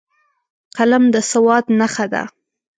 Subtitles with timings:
[0.77, 2.23] قلم د سواد نښه ده